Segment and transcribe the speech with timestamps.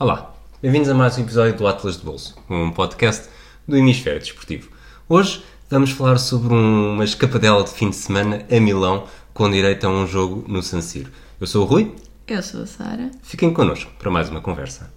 [0.00, 3.28] Olá, bem-vindos a mais um episódio do Atlas de Bolso, um podcast
[3.68, 4.70] do Hemisfério Desportivo.
[5.06, 9.90] Hoje vamos falar sobre uma escapadela de fim de semana a Milão, com direito a
[9.90, 11.10] um jogo no San Siro.
[11.38, 11.94] Eu sou o Rui,
[12.26, 13.10] Eu sou a Sara.
[13.22, 14.90] fiquem connosco para mais uma conversa.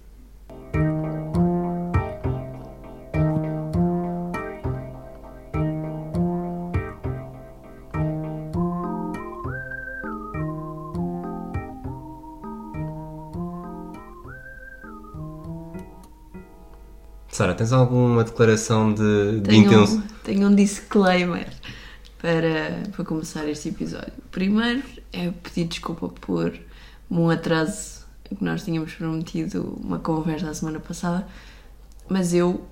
[17.34, 19.96] Sara, tens alguma declaração de, de Tenho, intenção?
[19.96, 21.48] um, tenho um disclaimer
[22.22, 24.12] para, para começar este episódio.
[24.30, 26.56] Primeiro é pedir desculpa por
[27.10, 31.26] um atraso que nós tínhamos prometido uma conversa a semana passada,
[32.08, 32.64] mas eu,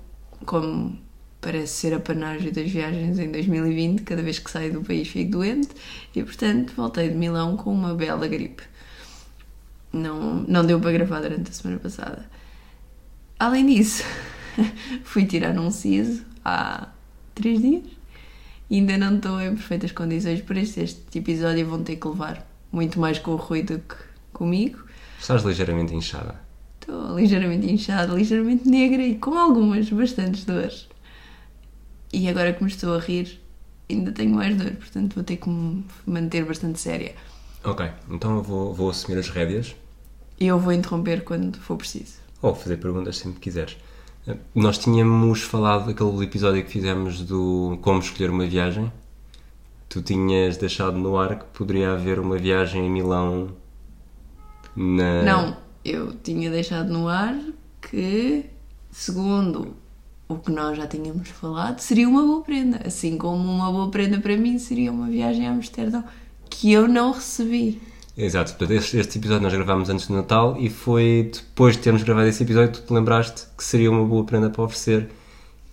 [0.45, 0.97] como
[1.41, 5.31] parece ser a panagem das viagens em 2020, cada vez que saio do país fico
[5.31, 5.71] doente
[6.15, 8.63] e, portanto, voltei de Milão com uma bela gripe.
[9.91, 12.25] Não, não deu para gravar durante a semana passada.
[13.37, 14.03] Além disso,
[15.03, 16.87] fui tirar um siso há
[17.35, 17.83] três dias
[18.69, 21.67] e ainda não estou em perfeitas condições para este, este episódio.
[21.67, 23.95] Vão ter que levar muito mais com o Rui do que
[24.31, 24.83] comigo.
[25.19, 26.39] Estás ligeiramente inchada.
[26.81, 30.87] Estou ligeiramente inchada, ligeiramente negra e com algumas, bastantes dores.
[32.11, 33.39] E agora que me estou a rir,
[33.89, 37.15] ainda tenho mais dor, portanto vou ter que me manter bastante séria.
[37.63, 39.73] Ok, então eu vou, vou assumir as rédeas
[40.39, 42.15] E eu vou interromper quando for preciso.
[42.41, 43.77] ou fazer perguntas sempre que quiseres.
[44.55, 48.91] Nós tínhamos falado daquele episódio que fizemos do como escolher uma viagem.
[49.89, 53.49] Tu tinhas deixado no ar que poderia haver uma viagem em Milão
[54.75, 55.23] na.
[55.23, 57.37] Não, eu tinha deixado no ar
[57.81, 58.45] que,
[58.89, 59.75] segundo
[60.27, 62.81] o que nós já tínhamos falado, seria uma boa prenda.
[62.85, 66.03] Assim como uma boa prenda para mim seria uma viagem a Amsterdão
[66.49, 67.81] que eu não recebi.
[68.15, 72.03] Exato, portanto, este, este episódio nós gravámos antes do Natal e foi depois de termos
[72.03, 75.09] gravado esse episódio que tu te lembraste que seria uma boa prenda para oferecer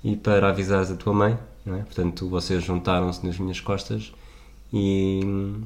[0.02, 1.82] e para avisares a tua mãe, não é?
[1.82, 4.12] Portanto, vocês juntaram-se nas minhas costas
[4.72, 5.64] e hum,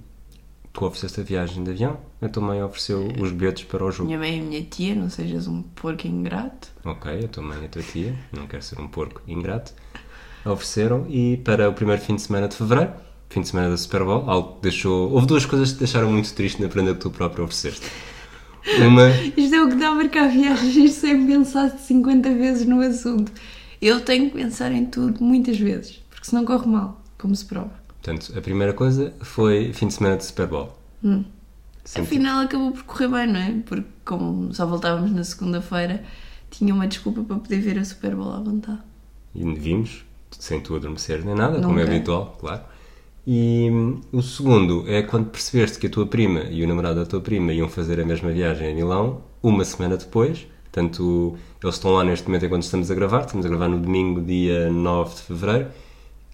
[0.72, 4.08] tu ofereceste a viagem de avião, a tua mãe ofereceu os bilhetes para o jogo.
[4.08, 6.72] Minha mãe e minha tia, não sejas um porco ingrato.
[6.84, 9.72] Ok, a tua mãe e a tua tia, não quero ser um porco ingrato,
[10.44, 12.92] ofereceram e para o primeiro fim de semana de fevereiro,
[13.34, 15.10] fim de semana da Super Bowl, algo que deixou.
[15.12, 17.84] Houve duas coisas que te deixaram muito triste na prenda que tu próprio ofereceste.
[18.80, 19.10] Uma.
[19.36, 23.32] Isto é o que dá a marcar viagens sem pensar 50 vezes no assunto.
[23.82, 27.72] Eu tenho que pensar em tudo muitas vezes, porque senão corre mal, como se prova.
[28.00, 30.78] Portanto, a primeira coisa foi fim de semana de Super Bowl.
[31.02, 31.24] Hum.
[31.84, 33.54] Senti- Afinal acabou por correr bem, não é?
[33.66, 36.02] Porque como só voltávamos na segunda-feira,
[36.50, 38.78] tinha uma desculpa para poder ver a Super Bowl à vontade.
[39.34, 41.94] E vimos, sem tu adormecer nem nada, como é Nunca.
[41.96, 42.62] habitual, claro.
[43.26, 47.06] E hum, o segundo é quando percebeste que a tua prima e o namorado da
[47.06, 50.46] tua prima iam fazer a mesma viagem a Milão, uma semana depois.
[50.64, 53.20] Portanto, eles estão lá neste momento enquanto estamos a gravar.
[53.20, 55.68] Estamos a gravar no domingo, dia 9 de fevereiro.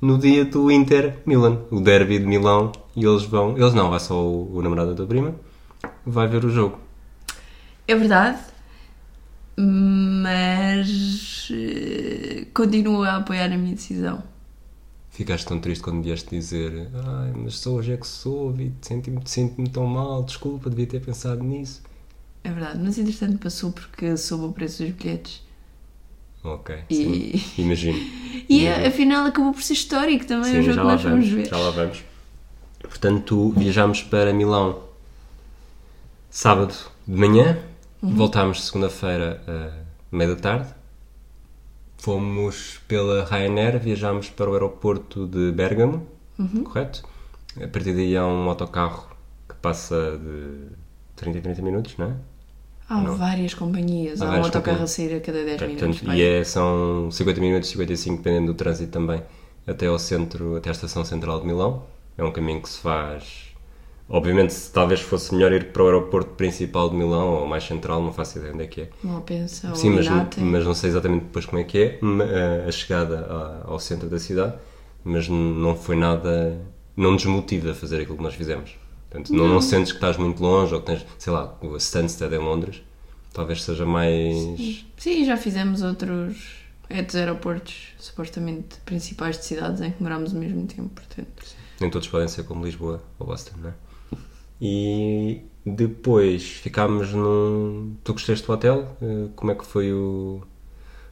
[0.00, 2.72] No dia do Inter Milan, o derby de Milão.
[2.96, 3.56] E eles vão.
[3.56, 5.34] Eles não, vai só o, o namorado da tua prima.
[6.04, 6.78] Vai ver o jogo.
[7.86, 8.38] É verdade,
[9.56, 14.22] mas eh, continuo a apoiar a minha decisão.
[15.20, 19.20] Ficaste tão triste quando vieste dizer Ai, mas só hoje é que soube e senti-me
[19.26, 21.82] sinto-me tão mal, desculpa, devia ter pensado nisso.
[22.42, 25.42] É verdade, mas entretanto passou porque soube o preço dos bilhetes.
[26.42, 27.98] Ok, E- sim, imagino.
[28.48, 28.86] E Imagino.
[28.88, 31.34] afinal acabou por ser histórico também o Sim, jogo já que lá nós vamos vamos,
[31.34, 31.46] ver.
[31.50, 32.02] já lá vamos.
[32.80, 34.82] Portanto, viajámos para Milão
[36.30, 36.74] sábado
[37.06, 37.58] de manhã,
[38.02, 38.14] Uhum.
[38.14, 40.79] voltámos segunda-feira a meia da tarde.
[42.00, 46.06] Fomos pela Ryanair, viajámos para o aeroporto de Bergamo,
[46.38, 46.64] Uhum.
[46.64, 47.02] correto?
[47.62, 49.06] A partir daí há um autocarro
[49.46, 50.68] que passa de
[51.16, 52.14] 30 em 30 minutos, não é?
[52.88, 53.14] Há Não.
[53.16, 54.90] várias companhias, Há há, um várias autocarro companhias.
[54.90, 56.00] a sair a cada 10 Portanto, minutos.
[56.00, 56.16] pai.
[56.18, 59.22] e é, são 50 minutos, 55, dependendo do trânsito também,
[59.66, 61.84] até ao centro, até à estação central de Milão.
[62.16, 63.49] É um caminho que se faz.
[64.12, 68.02] Obviamente, se talvez fosse melhor ir para o aeroporto principal de Milão ou mais central,
[68.02, 68.90] não faço ideia onde é que é.
[69.04, 72.24] Não pensa, Sim, mas, mas não sei exatamente depois como é que é ma-
[72.66, 74.54] a- chegada ao centro da cidade,
[75.04, 76.60] mas não foi nada.
[76.96, 78.74] não nos motiva a fazer aquilo que nós fizemos.
[79.08, 82.32] Portanto, não, não sentes que estás muito longe ou que tens, sei lá, o Stansted
[82.34, 82.82] em Londres,
[83.32, 84.84] talvez seja mais.
[84.96, 86.58] Sim, já fizemos outros
[86.88, 91.28] é dos aeroportos supostamente principais de cidades em que morámos o mesmo tempo, portanto.
[91.80, 93.72] Nem todos podem ser como Lisboa ou Boston, não é?
[94.60, 97.96] E depois ficámos num.
[98.04, 98.96] Tu gostaste do hotel?
[99.02, 100.42] Eh, Como é que foi o,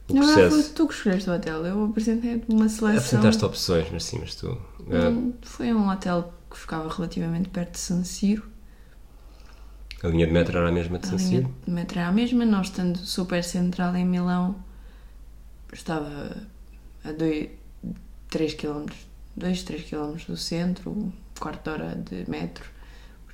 [0.09, 0.73] o Na verdade, foi processo?
[0.75, 1.65] tu que escolheste o hotel.
[1.65, 2.97] Eu apresentei uma seleção.
[2.99, 4.57] Apresentaste opções, mas sim, mas tu.
[4.91, 8.43] eh, Hum, Foi um hotel que ficava relativamente perto de San Siro.
[10.03, 11.53] A linha de metro era a mesma de A San linha Siro?
[11.65, 14.55] de metro era a mesma, nós estando super central em Milão,
[15.71, 16.35] estava
[17.03, 17.11] a
[18.29, 18.93] 3 km,
[19.35, 22.65] 2, 3 km do centro, um quarto de hora de metro.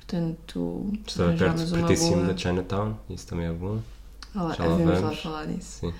[0.06, 2.26] Portanto, Estava perto, uma boa...
[2.26, 3.82] da Chinatown, isso também é bom.
[4.34, 5.18] Olá, já lá havemos lá vamos.
[5.20, 5.80] falar disso.
[5.80, 5.94] Sim.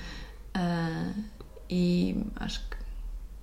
[0.54, 1.12] Ah,
[1.68, 2.76] e acho que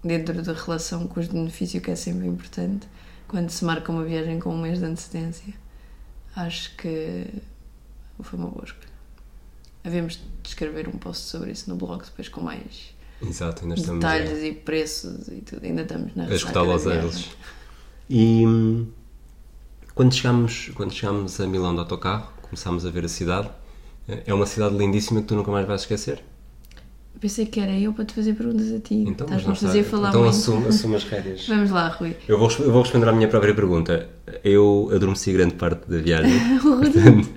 [0.08, 2.88] dentro da relação custo-benefício, que é sempre importante,
[3.28, 5.54] quando se marca uma viagem com um mês de antecedência,
[6.34, 7.28] acho que
[8.22, 8.94] foi uma boa escolha.
[9.84, 14.42] Havemos de escrever um post sobre isso no blog depois com mais Exato, ainda detalhes
[14.44, 15.66] e preços e tudo.
[15.66, 16.88] Ainda estamos na a, a escutar Los.
[16.88, 17.30] Angeles.
[18.10, 18.88] E hum,
[19.96, 23.50] quando chegámos, quando chegámos a Milão de autocarro, começámos a ver a cidade.
[24.08, 26.22] É uma cidade lindíssima que tu nunca mais vais esquecer.
[27.20, 28.96] Pensei que era eu para te fazer perguntas a ti.
[29.08, 30.36] Então, Estás-me a fazer falar então muito.
[30.36, 31.48] assume, assume as rédeas.
[31.48, 32.18] Vamos lá, Rui.
[32.28, 34.10] Eu vou, eu vou responder à minha própria pergunta.
[34.44, 36.34] Eu adormeci grande parte da viagem.
[36.60, 37.30] Portanto,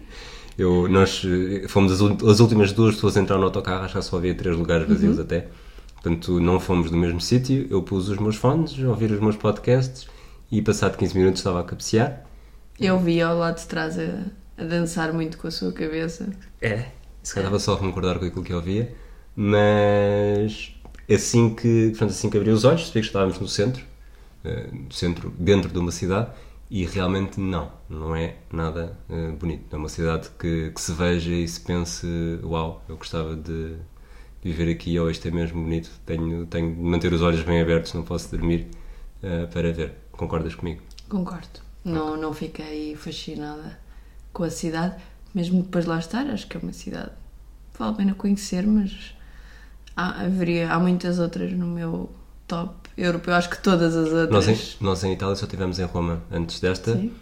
[0.58, 4.03] eu, nós eh, fomos as, as últimas duas pessoas a entrar no autocarro, acho que
[4.03, 5.47] só havia três lugares vazios até.
[5.94, 7.69] Portanto, não fomos do mesmo sítio.
[7.70, 10.08] Eu pus os meus fones, ouvir os meus podcasts
[10.50, 12.25] e, passado 15 minutos, estava a cabecear.
[12.78, 14.25] Eu vi ao lado de trás a,
[14.58, 16.28] a dançar muito com a sua cabeça.
[16.61, 16.90] É.
[17.23, 18.94] Se calhar estava só a concordar com aquilo que eu ouvia.
[19.34, 20.75] Mas
[21.12, 23.84] assim que, portanto, assim que abri os olhos, percebi que estávamos no centro,
[24.44, 26.31] eh, no centro, dentro de uma cidade,
[26.70, 29.75] e realmente não, não é nada eh, bonito.
[29.75, 32.06] É uma cidade que, que se veja e se pense,
[32.43, 33.76] uau, eu gostava de
[34.43, 37.93] viver aqui, ou isto é mesmo bonito, tenho, tenho de manter os olhos bem abertos,
[37.93, 38.69] não posso dormir
[39.22, 39.93] eh, para ver.
[40.12, 40.82] Concordas comigo?
[41.08, 41.66] Concordo.
[41.91, 43.79] Não, não fiquei fascinada
[44.33, 44.97] com a cidade,
[45.35, 46.27] mesmo depois de lá estar.
[46.27, 47.11] Acho que é uma cidade
[47.73, 49.15] que vale a pena conhecer, mas
[49.97, 52.11] há, haveria, há muitas outras no meu
[52.47, 53.35] top europeu.
[53.35, 54.31] Acho que todas as outras.
[54.31, 56.94] Nós em, nós em Itália só estivemos em Roma antes desta.
[56.94, 57.12] Sim.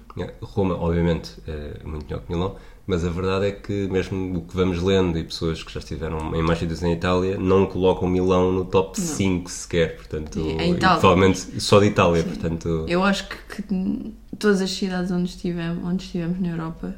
[0.41, 4.55] Roma, obviamente, é muito melhor que Milão, mas a verdade é que, mesmo o que
[4.55, 8.53] vamos lendo e pessoas que já estiveram em mais sítios em Itália, não colocam Milão
[8.53, 9.97] no top 5 sequer.
[9.97, 12.23] Portanto, Sim, e provavelmente só de Itália.
[12.23, 16.95] Portanto, Eu acho que, que todas as cidades onde estivemos, onde estivemos na Europa,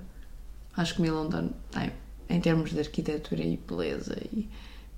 [0.77, 1.93] acho que Milão está, está em,
[2.29, 4.49] em termos de arquitetura e beleza e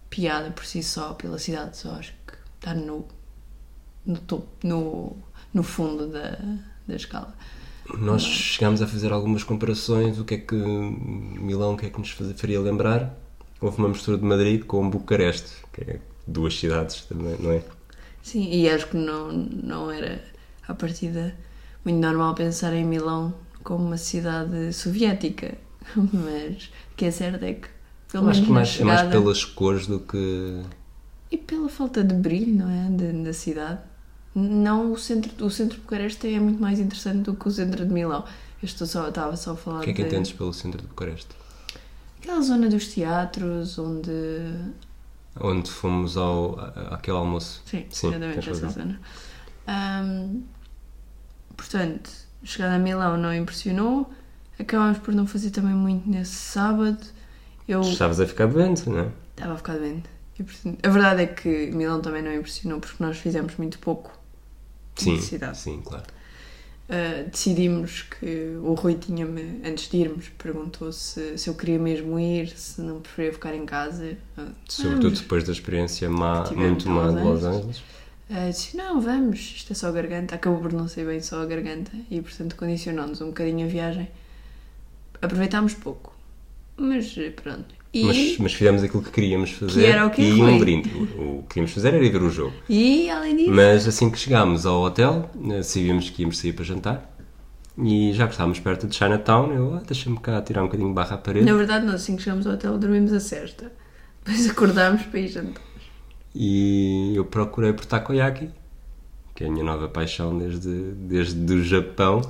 [0.08, 3.06] piada por si só, pela cidade só, acho que está no,
[4.06, 5.17] no topo, no,
[5.52, 6.38] no fundo da,
[6.87, 7.35] da escala.
[7.96, 10.19] Nós chegámos a fazer algumas comparações.
[10.19, 13.17] O que é que Milão, o que é que nos faria lembrar?
[13.61, 17.62] Houve uma mistura de Madrid com Bucareste, que é duas cidades também, não é?
[18.23, 20.23] Sim, e acho que não, não era
[20.67, 21.35] à partida
[21.85, 25.56] muito normal pensar em Milão como uma cidade soviética,
[25.96, 27.69] mas o que é certo é que
[28.11, 30.62] pelo acho que na mais, é mais chegada pelas cores do que.
[31.31, 33.81] e pela falta de brilho, não é, de- da cidade.
[34.38, 37.85] Não o centro, o centro de Bucareste é muito mais interessante do que o centro
[37.87, 38.25] de Milão.
[38.62, 40.81] Eu estou só, estava só a falar O que é que de- entendes pelo centro
[40.82, 41.29] de Bucareste?
[42.20, 44.11] aquela zona dos teatros onde
[45.40, 47.62] Onde fomos ao, a- àquele almoço.
[47.64, 49.00] Sim, Sim, exatamente essa zona.
[49.67, 50.40] Ahm,
[51.56, 52.11] portanto,
[52.43, 54.12] chegada a Milão não impressionou.
[54.58, 56.99] Acabámos por não fazer também muito nesse sábado.
[57.69, 59.08] Eu Estavas a ficar doente, não é?
[59.31, 60.08] estava a ficar doente.
[60.82, 64.12] A verdade é que Milão também não impressionou porque nós fizemos muito pouco.
[64.99, 65.59] Sim, Necessidade.
[65.59, 66.05] sim, claro.
[66.89, 72.19] Uh, decidimos que o Rui tinha-me, antes de irmos, perguntou se, se eu queria mesmo
[72.19, 74.17] ir, se não preferia ficar em casa.
[74.39, 75.21] Uh, Sobretudo vamos.
[75.21, 77.78] depois da experiência má, muito má de Los Angeles.
[78.31, 80.35] Uh, disse, não, vamos, isto é só a garganta.
[80.35, 84.09] Acabou por não ser bem só a garganta e, portanto, condicionou-nos um bocadinho a viagem.
[85.21, 86.14] Aproveitámos pouco,
[86.76, 87.75] mas pronto.
[87.92, 90.50] E, Mas, mas fizemos aquilo que queríamos fazer era o quê, e Rui?
[90.52, 90.90] um brinde.
[91.18, 92.52] O, que queríamos fazer era ir ver o jogo.
[92.68, 96.64] e, além disso, Mas assim que chegámos ao hotel, eh, sabíamos que íamos sair para
[96.64, 97.14] jantar.
[97.83, 100.95] E já que estávamos perto de Chinatown, eu, ah, deixa-me cá tirar um bocadinho de
[100.95, 101.47] barra à parede.
[101.47, 103.73] na verdade, nós assim que chegamos ao hotel dormimos a cesta.
[104.25, 105.62] Depois acordámos para ir jantar.
[106.35, 108.50] E eu procurei por takoyaki,
[109.35, 112.21] que é a minha nova paixão desde, desde o Japão.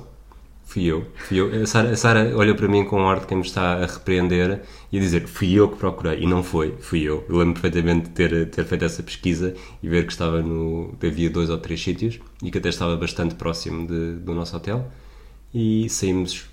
[0.69, 1.07] Fui eu.
[1.27, 1.49] Fui eu.
[1.63, 4.61] A Sara, olha para mim com um ar de quem me está a repreender
[4.91, 6.19] e a dizer fui eu que procurei.
[6.21, 7.25] E não foi, fui eu.
[7.27, 10.95] Eu lembro perfeitamente de ter, ter feito essa pesquisa e ver que estava no.
[11.03, 14.91] havia dois ou três sítios e que até estava bastante próximo de- do nosso hotel.
[15.51, 16.45] E saímos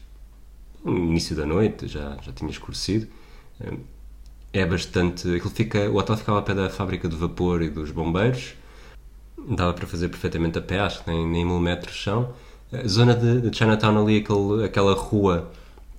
[0.83, 3.07] no início da noite, já, já tinha escurecido.
[4.53, 5.29] É bastante.
[5.35, 8.55] Aquilo fica, o hotel ficava ao pé da fábrica de vapor e dos bombeiros.
[9.49, 12.33] Dava para fazer perfeitamente a pé, acho que nem, nem mil metros são.
[12.73, 15.51] A zona de, de Chinatown ali, aquele, aquela rua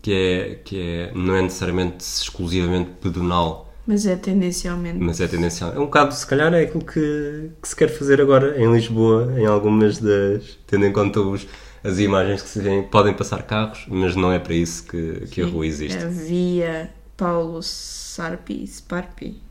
[0.02, 5.00] que, é, que é, não é necessariamente exclusivamente pedonal, Mas é tendencialmente.
[5.00, 5.74] mas é tendencial.
[5.74, 9.34] É um bocado, se calhar, é aquilo que, que se quer fazer agora em Lisboa,
[9.40, 10.58] em algumas das.
[10.68, 11.48] tendo em conta os,
[11.84, 15.42] as imagens que se vêem, podem passar carros, mas não é para isso que, que
[15.42, 15.98] a rua existe.
[15.98, 19.42] É via Paulo Sarpi, Sparpi,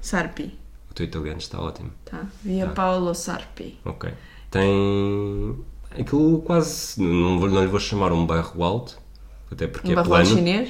[0.00, 0.58] Sarpi,
[0.90, 1.90] O teu italiano está ótimo.
[2.04, 2.24] tá?
[2.42, 2.72] Via Tá.
[2.72, 3.78] Paulo Sarpi.
[3.84, 4.10] Ok.
[4.50, 5.56] Tem.
[5.90, 7.00] Aquilo quase.
[7.02, 8.98] Não, vou- não lhe vou chamar um bairro alto,
[9.50, 10.24] até porque Um é barro plano.
[10.24, 10.68] chinês?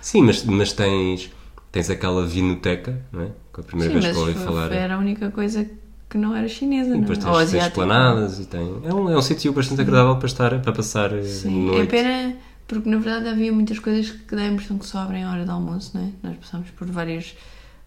[0.00, 1.30] Sim, mas, mas tens,
[1.72, 3.30] tens aquela vinoteca, não é?
[3.54, 4.72] Que a primeira Sim, vez que ouvi falar.
[4.72, 5.68] era a única coisa
[6.08, 7.20] que não era chinesa, não depois é?
[7.22, 8.80] tens, Ou tens esplanadas e tem.
[8.84, 11.80] É um, é um sítio bastante agradável para estar para passar eh, Sim, noite.
[11.80, 12.36] é pena
[12.66, 15.44] porque na verdade havia muitas coisas que dá a impressão que só abrem à hora
[15.44, 16.10] de almoço, não é?
[16.22, 17.34] Nós passámos por vários,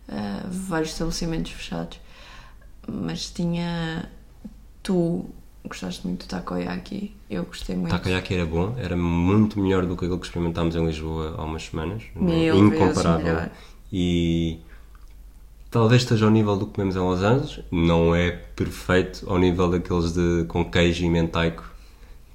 [0.09, 1.99] ah, vários estabelecimentos fechados,
[2.87, 4.09] mas tinha.
[4.83, 5.25] Tu
[5.65, 7.91] gostaste muito do takoyaki, eu gostei muito.
[7.91, 11.63] Takoyaki era bom, era muito melhor do que aquilo que experimentámos em Lisboa há umas
[11.63, 12.03] semanas.
[12.15, 13.17] Mil Incomparável.
[13.17, 13.51] vezes melhor.
[13.91, 14.59] E
[15.69, 19.69] talvez esteja ao nível do que comemos em Los Angeles, não é perfeito ao nível
[19.69, 21.63] daqueles de, com queijo e mentaiko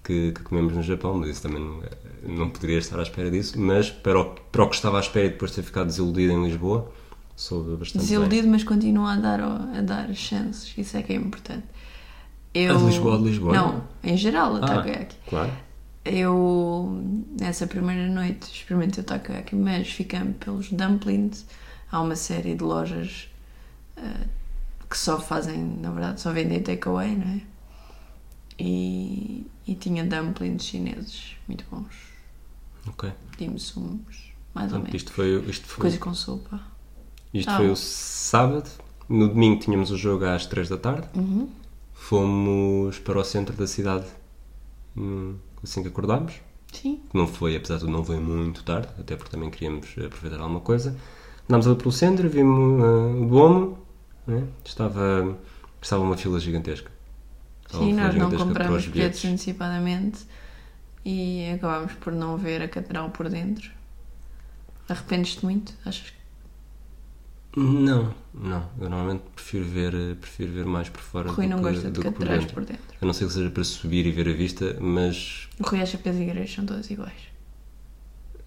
[0.03, 1.83] que, que comemos no Japão, mas isso também não,
[2.23, 3.61] não poderia estar à espera disso.
[3.61, 6.33] Mas para o, para o que estava à espera e depois de ter ficado desiludido
[6.33, 6.91] em Lisboa,
[7.37, 8.01] soube bastante bem.
[8.03, 11.65] Desiludido, mas continua a dar, a dar chances, isso é que é importante.
[12.59, 12.75] Eu...
[12.77, 15.17] A de Lisboa, de Lisboa, Não, em geral, a Ah, takoyaki.
[15.29, 15.53] Claro.
[16.05, 17.03] Eu,
[17.39, 21.45] nessa primeira noite, experimentei o takoyaki, mas ficando pelos dumplings.
[21.93, 23.29] Há uma série de lojas
[23.97, 24.21] ah,
[24.89, 27.41] que só fazem, na verdade, só vendem takeaway, não é?
[28.59, 31.95] E, e tinha dumplings chineses muito bons.
[32.89, 33.13] Ok.
[33.37, 34.95] Dim sums, mais ou menos.
[34.95, 36.61] isto foi, isto foi, Coisa com sopa.
[37.33, 37.57] isto Ah.
[37.57, 38.69] foi o sábado.
[39.09, 41.07] No domingo tínhamos o jogo às 3 da tarde.
[41.15, 41.49] Uhum.
[41.99, 44.07] Fomos para o centro da cidade
[44.97, 46.35] hum, assim que acordámos.
[46.73, 47.03] Sim.
[47.13, 50.61] Não foi, apesar de tudo, não foi muito tarde, até porque também queríamos aproveitar alguma
[50.61, 50.97] coisa.
[51.49, 53.79] Andámos ali pelo centro, vimos uh, o Duomo,
[54.27, 54.47] né?
[54.65, 55.37] estava,
[55.83, 56.91] estava uma fila gigantesca.
[57.67, 60.27] Estava Sim, nós não gigantesca para compramos os bilhetes antecipadamente
[61.05, 63.71] e acabámos por não ver a catedral por dentro.
[64.89, 65.75] Arrependes-te muito?
[65.85, 66.18] Achas que
[67.59, 68.69] Não, não.
[68.81, 71.63] Eu normalmente prefiro ver, eh, prefiro ver mais por fora o Rui do, não que,
[71.65, 72.55] gosta de do que por dentro.
[72.55, 72.83] por dentro?
[73.01, 75.99] A não ser que seja para subir e ver a vista, mas O Rui acha
[75.99, 77.21] que as igrejas são todas iguais.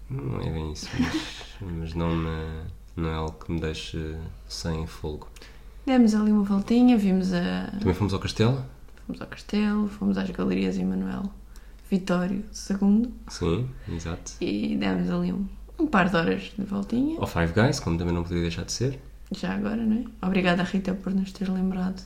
[0.08, 0.88] não é bem isso.
[0.98, 1.16] Mas,
[1.78, 2.64] mas não, me,
[2.96, 4.16] não é algo que me deixe
[4.48, 5.28] sem folgo.
[5.84, 7.66] Demos ali uma voltinha, vimos a.
[7.78, 8.64] Também fomos ao castelo?
[9.06, 11.24] Fomos ao castelo, fomos às galerias Emanuel
[11.90, 14.32] Vitório II Sim, exato.
[14.40, 15.44] e demos ali um,
[15.82, 17.18] um par de horas de voltinha.
[17.18, 18.98] Ao Five Guys, como também não poderia deixar de ser.
[19.34, 20.26] Já agora, não é?
[20.26, 22.02] Obrigada, Rita, por nos ter lembrado,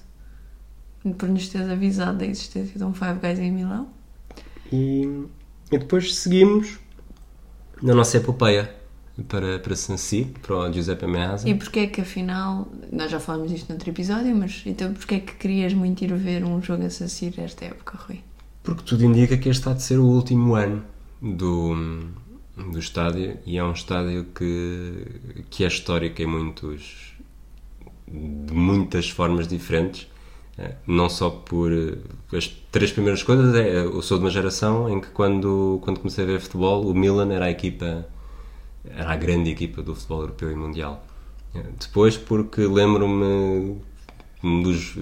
[1.19, 3.89] por nos teres avisado da existência de um Five Guys em Milão.
[4.73, 5.25] E,
[5.71, 6.79] e depois seguimos
[7.83, 8.75] na nossa epopeia
[9.29, 11.49] para, para Sansi, para o Giuseppe Meazza.
[11.49, 15.21] E porquê é que afinal, nós já falámos disto noutro episódio, mas então porquê é
[15.21, 18.21] que querias muito ir ver um jogo a San Siro esta época, Rui?
[18.63, 20.83] Porque tudo indica que este há de ser o último ano
[21.21, 21.75] do,
[22.57, 27.15] do estádio e é um estádio que, que é histórico em muitos
[28.09, 30.07] de muitas formas diferentes
[30.57, 31.99] eh, não só por eh,
[32.37, 36.25] as três primeiras coisas é, eu sou de uma geração em que quando, quando comecei
[36.25, 38.07] a ver futebol o Milan era a equipa
[38.95, 41.05] era a grande equipa do futebol europeu e mundial.
[41.55, 43.81] Eh, depois porque lembro-me
[44.43, 44.97] dos,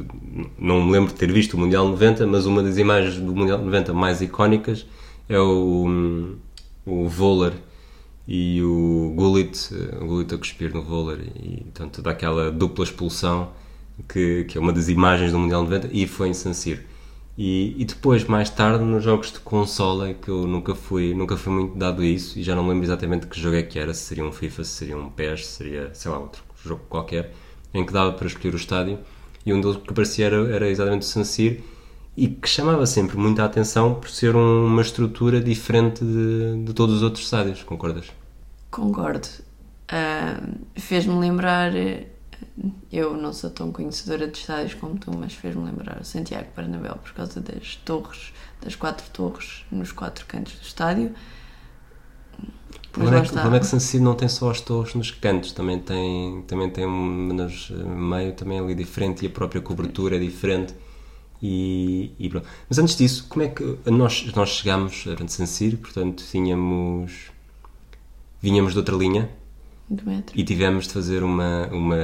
[0.59, 3.59] não me lembro de ter visto o Mundial 90, mas uma das imagens do Mundial
[3.59, 4.87] 90 mais icónicas
[5.29, 6.37] é o,
[7.05, 7.53] o Voller
[8.27, 12.85] e o Gullit, eh, o Gullit a cuspir no Voller e portanto dá aquela dupla
[12.85, 13.53] expulsão
[14.09, 16.83] que, que é uma das imagens do Mundial 90 e foi em San Siro.
[17.37, 21.53] E, e depois, mais tarde, nos jogos de consola, que eu nunca fui, nunca fui
[21.53, 24.03] muito dado a isso e já não lembro exatamente que jogo é que era, se
[24.03, 27.33] seria um FIFA, se seria um PES, se seria, sei lá, outro jogo qualquer,
[27.73, 28.99] em que dava para escolher o estádio
[29.45, 31.61] e um deles que aparecia era, era exatamente o San Siro
[32.17, 36.97] e que chamava sempre muita atenção por ser um- uma estrutura diferente de, de todos
[36.97, 38.13] os outros estádios, concordas?
[38.71, 39.29] Concordo.
[39.89, 40.41] Ah,
[40.77, 41.75] Fez-me lembrar.
[41.77, 42.09] eh,
[42.93, 46.97] Eu não sou tão conhecedora de estádios como tu, mas fez-me lembrar o Santiago Bernabéu
[46.97, 51.15] por causa das torres, das quatro torres nos quatro cantos do estádio.
[52.89, 54.95] O problema, é que, o problema é que San Siro não tem só as torres
[54.95, 59.31] nos cantos, também tem, também tem um nos eh, meio também ali diferente e a
[59.31, 60.75] própria cobertura é diferente.
[61.47, 62.47] E, e pronto.
[62.71, 67.31] Mas antes disso, como é que nós, nós chegámos a San Siro, portanto tínhamos
[68.41, 69.29] vinhamos de outra linha
[69.89, 70.39] do metro.
[70.39, 71.99] e tivemos de fazer uma, uma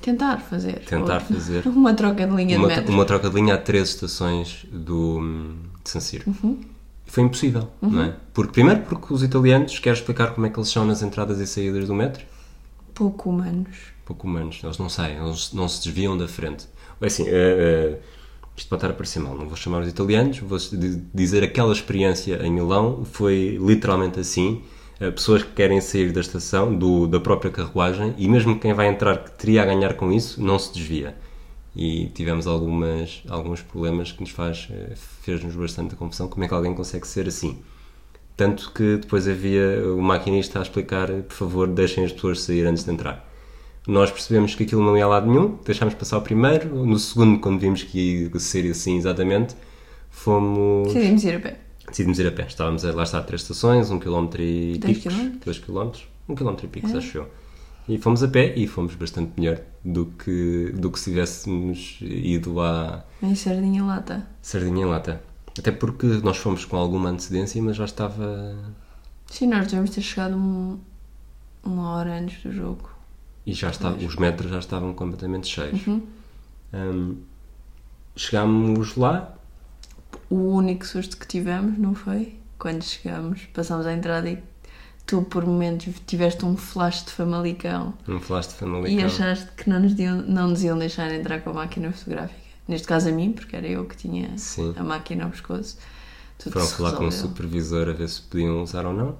[0.00, 0.84] Tentar fazer.
[0.84, 2.92] tentar fazer Uma troca de linha uma, de metro.
[2.94, 6.24] uma troca de linha a três estações do hum, de San Siro.
[6.28, 6.60] Uhum.
[7.06, 8.14] Foi impossível, não é?
[8.32, 11.46] Porque, primeiro porque os italianos, quero explicar como é que eles são nas entradas e
[11.46, 12.24] saídas do metro?
[12.94, 13.76] Pouco humanos.
[14.04, 14.60] pouco humanos.
[14.62, 16.68] Eles não saem, eles não se desviam da frente.
[17.00, 17.98] É Assim, eh, eh,
[18.56, 20.58] isto pode estar a parecer mal, não vou chamar os italianos, vou
[21.12, 24.62] dizer aquela experiência em Milão foi literalmente assim.
[24.98, 28.88] Uh, pessoas que querem sair da estação, do, da própria carruagem, e mesmo quem vai
[28.88, 31.14] entrar que teria a ganhar com isso, não se desvia.
[31.74, 36.48] E tivemos algumas, alguns problemas que nos faz, uh, fez-nos bastante a confusão, como é
[36.48, 37.58] que alguém consegue ser assim.
[38.34, 42.84] Tanto que depois havia o maquinista a explicar, por favor, deixem as pessoas sair antes
[42.84, 43.25] de entrar.
[43.86, 46.84] Nós percebemos que aquilo não ia a lado nenhum, deixámos passar o primeiro.
[46.84, 49.54] No segundo, quando vimos que ia ser assim exatamente,
[50.10, 50.92] fomos.
[50.92, 51.60] Decidimos ir a pé.
[51.88, 52.46] Decidimos ir a pé.
[52.46, 55.12] Estávamos a, lá está, três estações, um quilómetro e Dois picos.
[55.14, 55.44] quilómetros?
[55.44, 56.08] Dois quilómetros.
[56.28, 56.98] Um quilómetro e picos, É.
[56.98, 57.28] acho eu.
[57.88, 62.60] E fomos a pé e fomos bastante melhor do que, do que se tivéssemos ido
[62.60, 64.26] à Em sardinha lata.
[64.42, 65.22] Sardinha Lata.
[65.56, 68.56] Até porque nós fomos com alguma antecedência, mas já estava.
[69.26, 70.78] Sim, nós devemos ter chegado um-
[71.64, 72.90] uma hora antes do jogo.
[73.46, 75.86] E já estava, os metros já estavam completamente cheios.
[75.86, 76.02] Uhum.
[76.74, 77.16] Hum,
[78.16, 79.34] chegámos lá,
[80.30, 82.38] O único susto que tivemos, não foi?
[82.58, 84.42] Quando chegámos, passámos à entrada e
[85.06, 89.04] tu, por momentos, tiveste um flash de Famalicão não falaste de e Famalicão.
[89.04, 92.40] achaste que não nos, iam, não nos iam deixar entrar com a máquina fotográfica.
[92.66, 94.74] Neste caso a mim, porque era eu que tinha Sim.
[94.76, 95.78] a máquina ao pescoço.
[96.38, 99.16] Tudo Foram falar com o supervisor a ver se podiam usar ou não.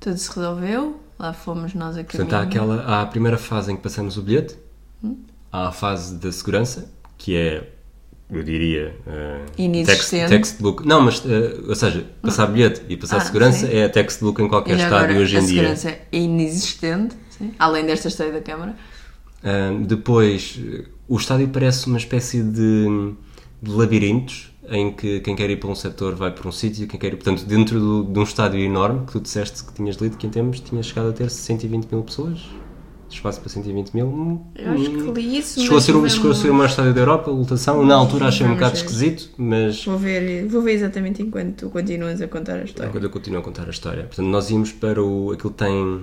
[0.00, 2.28] Tudo se resolveu, lá fomos nós a caminho.
[2.28, 4.56] Portanto, há, aquela, há a primeira fase em que passamos o bilhete,
[5.02, 5.16] Hum?
[5.52, 7.70] há a fase da segurança, que é,
[8.30, 8.94] eu diria,
[9.56, 10.28] Inexistente.
[10.30, 10.86] text, textbook.
[10.86, 13.72] Não, mas, eh, ou seja, passar bilhete e passar Ah, segurança sim.
[13.72, 15.54] é a textbook em qualquer estádio hoje a em dia.
[15.76, 18.74] segurança é inexistente, sim, além desta história da câmara.
[19.44, 23.12] Uh, depois, uh, o estádio parece uma espécie de,
[23.62, 26.98] de labirintos em que quem quer ir para um setor vai para um sítio, quem
[26.98, 30.16] quer ir, portanto, dentro do- de um estádio enorme que tu disseste que tinhas lido
[30.16, 32.40] que em termos tinha chegado a ter 120 mil pessoas.
[33.08, 34.06] Espaço para 120 mil.
[34.08, 35.60] hum, Eu acho que hum, li isso.
[35.60, 37.84] Chegou a, ser, o- chegou a ser o maior estádio da Europa, a lotação.
[37.84, 38.78] Na altura achei um bocado ver.
[38.82, 42.88] esquisito, mas Vou ver, vou ver exatamente enquanto tu continuas a contar a história.
[42.88, 44.02] Enquanto eu continuo a contar a história.
[44.04, 45.30] Portanto, nós íamos para o.
[45.30, 46.02] Aquilo tem,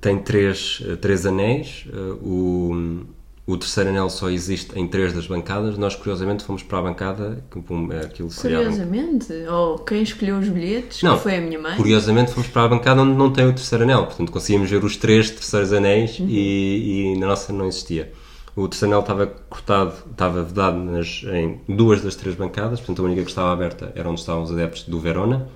[0.00, 1.86] tem três, eh, três anéis.
[1.92, 3.02] eh, O,
[3.44, 5.76] o terceiro anel só existe em três das bancadas.
[5.76, 7.44] Nós, curiosamente, fomos para a bancada.
[7.50, 8.28] que, um, eh, Aquilo.
[8.32, 11.76] Curiosamente, ou quem escolheu os bilhetes, Não, foi a minha mãe.
[11.76, 14.06] Curiosamente, fomos para a bancada onde não tem o terceiro anel.
[14.06, 16.26] Portanto, conseguíamos ver os três terceiros anéis Uhum.
[16.28, 18.12] e, e na nossa não existia.
[18.54, 22.78] O terceiro anel estava cortado, estava vedado nas, em duas das três bancadas.
[22.78, 25.48] Portanto, a única que estava aberta era onde estavam os adeptos do Verona.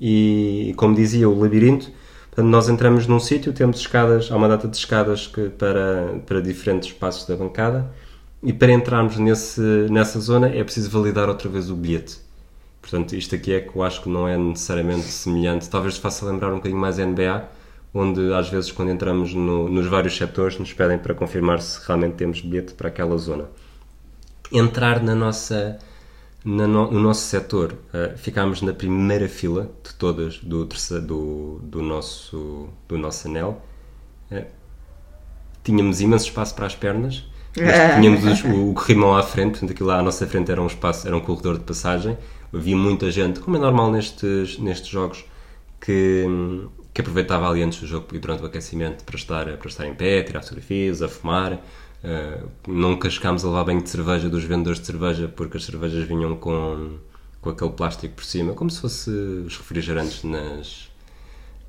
[0.00, 1.90] E, como dizia, o labirinto.
[2.38, 6.40] Portanto, nós entramos num sítio, temos escadas, há uma data de escadas que, para, para
[6.40, 7.90] diferentes espaços da bancada.
[8.40, 12.18] E para entrarmos nesse, nessa zona é preciso validar outra vez o bilhete.
[12.80, 15.68] Portanto, isto aqui é que eu acho que não é necessariamente semelhante.
[15.68, 17.44] Talvez faça lembrar um bocadinho mais a NBA,
[17.92, 22.14] onde às vezes quando entramos no- nos vários setores nos pedem para confirmar se realmente
[22.14, 23.46] temos bilhete para aquela zona.
[24.52, 25.76] Entrar na nossa,
[26.48, 31.82] no, no nosso setor, eh, ficámos na primeira fila de todas do, terceiro, do, do,
[31.82, 33.62] nosso, do nosso anel.
[34.30, 34.46] Eh,
[35.64, 37.24] tínhamos imenso espaço para as pernas,
[37.60, 40.62] mas tínhamos os- o, o corrimão à frente, portanto aquilo lá à nossa frente era
[40.62, 42.16] um espaço, era um corredor de passagem.
[42.52, 45.24] Havia muita gente, como é normal nestes, nestes jogos,
[45.80, 46.24] que,
[46.94, 49.94] que aproveitava ali antes do jogo e durante o aquecimento para estar, para estar em
[49.94, 51.60] pé, tirar fotografias, a fumar.
[52.04, 56.06] Uh, nunca chegámos a levar banho de cerveja dos vendedores de cerveja porque as cervejas
[56.06, 56.96] vinham com,
[57.40, 60.88] com aquele plástico por cima, como se fosse os refrigerantes nas,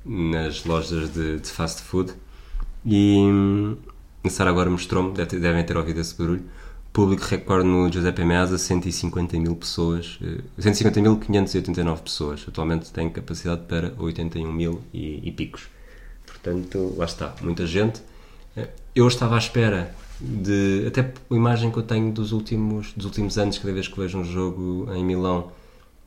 [0.04, 2.12] nas lojas de, de fast food.
[2.84, 3.76] E hum,
[4.24, 6.44] a Sara agora mostrou-me, devem ter ouvido esse barulho.
[6.92, 12.44] Público recorde no Giuseppe Meazza, 150 mil pessoas, eh, 150.589 pessoas.
[12.48, 15.68] Atualmente tem capacidade para 81 mil e, e picos.
[16.26, 18.02] Portanto, lá está, muita gente.
[18.56, 23.06] Eh, Eu estava à espera de, até a imagem que eu tenho dos últimos, dos
[23.06, 25.50] últimos anos, cada vez que vejo um jogo em Milão,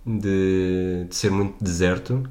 [0.05, 2.23] de, de ser muito deserto,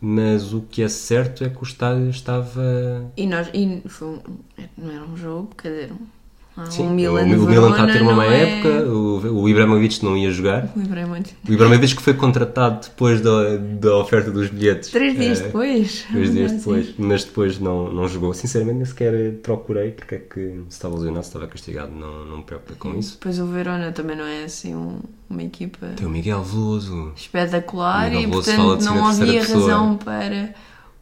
[0.00, 3.10] mas o que é certo é que o estádio estava.
[3.16, 4.20] E nós, e foi
[4.76, 6.06] não era um jogo, um,
[6.70, 9.48] Sim, um Milan o, o Milan está a ter uma má é- época, o, o
[9.48, 10.70] Ibrahimovic não ia jogar.
[10.74, 11.34] O Ibrahimovic.
[11.46, 14.90] O Ibrahimovic que foi contratado depois da, da oferta dos bilhetes.
[14.90, 16.06] Três dias eh, depois.
[16.10, 16.58] Três dias Assim.
[16.58, 18.32] depois, mas depois não, não jogou.
[18.32, 22.38] Sinceramente, nem sequer procurei porque é que se estava lesionado, se estava castigado, não, não
[22.38, 23.12] me preocupei com isso.
[23.14, 27.12] Depois o Verona também não é assim um- uma equipa Tem o Miguel Veloso.
[27.16, 30.54] espetacular Miguel e Veloso fala portanto de não havia razão para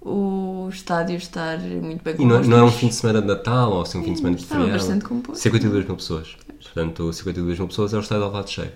[0.05, 2.51] o estádio estar muito bem E não, composto.
[2.51, 4.45] não é um fim de semana de Natal ou assim um fim de semana de
[4.45, 4.73] feriado.
[4.73, 5.43] bastante composto.
[5.43, 6.37] 52 mil pessoas.
[6.63, 8.73] Portanto, 52 mil pessoas é o estádio ao lado cheio.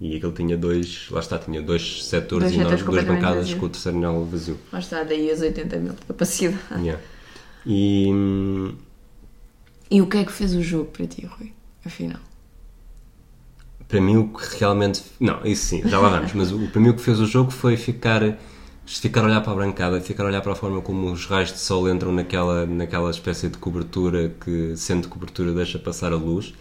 [0.00, 2.62] E aquele tinha dois, lá está, tinha dois setores Uhum.
[2.64, 3.58] Dois enormes, duas bancadas vazios.
[3.58, 4.58] com o terceiro anel vazio.
[4.72, 6.58] Lá está, daí as 80 mil de capacidade.
[6.74, 7.02] Yeah.
[7.66, 8.74] E hum,
[9.90, 11.52] E o que é que fez o jogo para ti, Rui?
[11.84, 12.20] Afinal.
[13.88, 15.02] para mim o que realmente.
[15.18, 17.50] Não, isso sim, já lá vamos, mas o, para mim o que fez o jogo
[17.50, 18.38] foi ficar.
[18.88, 21.52] Ficar a olhar para a brancada, ficar a olhar para a forma como os raios
[21.52, 26.54] de sol entram naquela, naquela espécie de cobertura que, sendo cobertura, deixa passar a luz.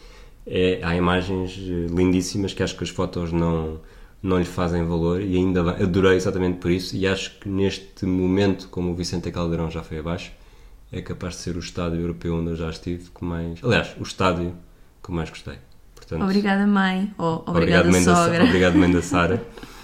[0.45, 3.79] É, há imagens eh, lindíssimas que acho que as fotos não,
[4.21, 8.05] não lhe fazem valor e ainda bem, adorei exatamente por isso e acho que neste
[8.05, 10.31] momento, como o Vicente Caldeirão já foi abaixo,
[10.91, 13.63] é capaz de ser o estádio europeu onde eu já estive com mais...
[13.63, 14.53] Aliás, o estádio
[15.01, 15.55] que mais gostei.
[15.95, 17.13] Portanto, Obrigada, mãe.
[17.17, 18.43] Obrigado, obrigada, mãe da, sogra.
[18.43, 19.45] obrigado, mãe da Sara.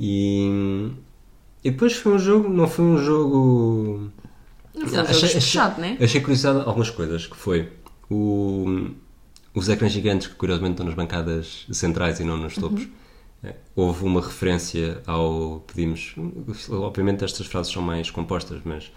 [0.00, 0.92] E,
[1.64, 4.10] e depois foi um jogo, não foi um jogo...
[4.74, 5.96] Não foi um jogo Achei- fechado, né?
[6.00, 7.68] Achei curiosidade algumas coisas, que foi
[8.10, 8.90] o,
[9.54, 12.86] os ecrãs gigantes que curiosamente estão nas bancadas centrais e não nos topos.
[13.42, 16.14] Eh, Houve uma referência ao pedimos,
[16.70, 18.90] obviamente estas frases são mais compostas, mas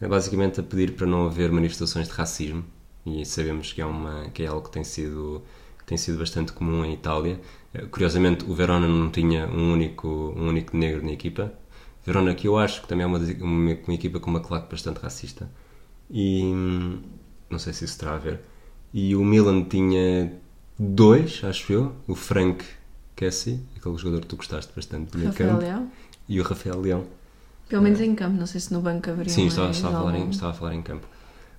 [0.00, 2.64] é basicamente a pedir para não haver manifestações de racismo
[3.06, 5.42] e sabemos que é uma que é algo que tem sido
[5.78, 7.40] que tem sido bastante comum em Itália.
[7.74, 11.52] Eh, Curiosamente o Verona não tinha um único um único negro na equipa.
[12.08, 14.98] Verona que eu acho que também é uma, uma, uma equipa com uma claque bastante
[14.98, 15.46] racista
[16.10, 17.02] e hum,
[17.50, 18.40] não sei se isso terá a ver.
[18.94, 20.32] E o Milan tinha
[20.78, 22.64] dois, acho eu, o Frank
[23.14, 25.92] Cassie, aquele jogador que tu gostaste bastante do meio Rafael campo, Leão.
[26.26, 27.04] e o Rafael Leão.
[27.68, 30.18] Pelo menos em campo, não sei se no banco haveria Sim, estava, estava, a falar
[30.18, 31.06] em, estava a falar em campo.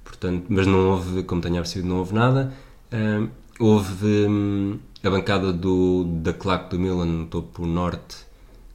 [0.04, 2.52] Portanto, mas não houve, como tenho percebido, não houve nada.
[2.92, 8.26] Hum, houve hum, a bancada do, da claque do Milan no topo norte.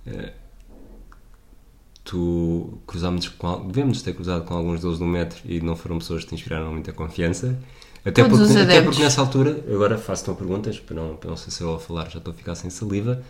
[0.07, 0.33] eh,
[2.05, 6.23] tu cruzámos com, devemos ter cruzado com alguns deles no metro e não foram pessoas
[6.23, 7.59] que te inspiraram muita confiança.
[8.05, 11.37] Até Todos porque, até porque nessa altura, agora faço-te uma perguntas, para não, para não
[11.38, 13.23] sei se eu ao falar já estou a ficar sem saliva,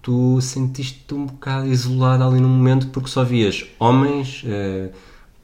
[0.00, 4.90] tu sentiste-te um bocado isolado ali num momento porque só vias homens eh,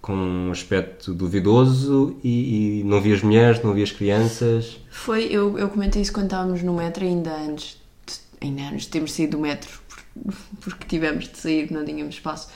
[0.00, 4.78] com um aspecto duvidoso e, e não vias mulheres, não vias crianças.
[4.88, 8.88] Foi, eu, eu comentei isso quando estávamos no metro, ainda antes, de, ainda antes de
[8.88, 9.80] termos saído do metro,
[10.60, 12.48] porque tivemos de sair, não tínhamos espaço.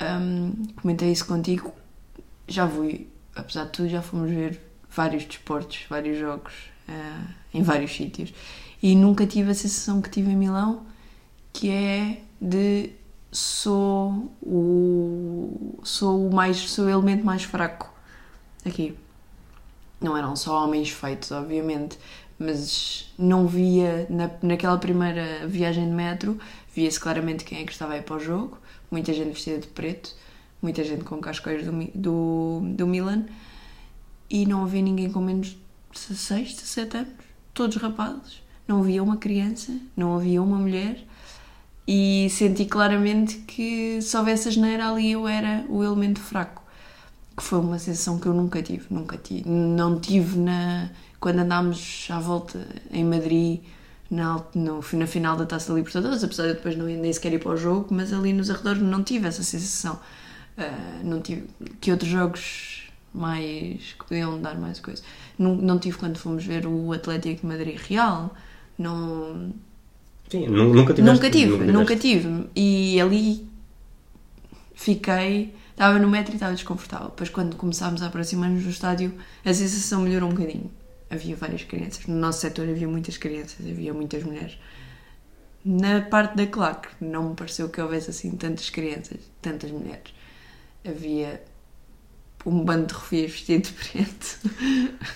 [0.00, 1.72] Hum, comentei isso contigo.
[2.46, 6.52] Já fui, apesar de tudo, já fomos ver vários desportos, vários jogos
[6.88, 8.32] ah, em vários sítios.
[8.82, 10.86] E nunca tive a sensação que tive em Milão,
[11.52, 12.90] que é de
[13.32, 17.92] sou o sou o mais sou o elemento mais fraco
[18.64, 18.96] aqui
[20.00, 21.98] não eram só homens feitos, obviamente,
[22.38, 26.38] mas não via, na, naquela primeira viagem de metro,
[26.76, 28.58] via-se claramente quem é que estava aí para o jogo,
[28.90, 30.14] muita gente vestida de preto,
[30.60, 33.24] muita gente com cascóis do, do, do Milan,
[34.28, 35.58] e não havia ninguém com menos de
[35.94, 37.12] 16, 17 anos,
[37.54, 38.42] todos rapazes.
[38.68, 41.02] Não havia uma criança, não havia uma mulher,
[41.88, 46.66] e senti claramente que se houvesse asneira ali eu era o elemento fraco
[47.36, 49.48] que foi uma sensação que eu nunca tive, nunca tive.
[49.48, 50.88] Não tive na
[51.20, 53.60] quando andámos à volta em Madrid
[54.10, 57.32] na, no, na final da Taça da Libertadores, apesar de eu depois não, nem sequer
[57.32, 59.98] ir para o jogo, mas ali nos arredores não tive essa sensação.
[60.58, 61.44] Ah, não tive
[61.80, 65.02] que outros jogos mais que podiam dar mais coisa.
[65.38, 68.34] Não, não tive quando fomos ver o Atlético de Madrid Real.
[68.78, 69.52] Não,
[70.30, 71.14] Sim, nu- nunca tiveste.
[71.14, 71.72] nunca tive, tiveste.
[71.72, 72.48] nunca tive.
[72.54, 73.46] E ali
[74.74, 77.08] fiquei, estava no metro e estava desconfortável.
[77.08, 79.14] Depois, quando começámos a aproximar-nos do estádio,
[79.44, 80.70] a sensação melhorou um bocadinho.
[81.16, 82.06] Havia várias crianças.
[82.06, 84.58] No nosso setor havia muitas crianças, havia muitas mulheres.
[85.64, 90.14] Na parte da claque, não me pareceu que houvesse assim tantas crianças, tantas mulheres.
[90.86, 91.42] Havia
[92.44, 94.38] um bando de refias vestido de preto,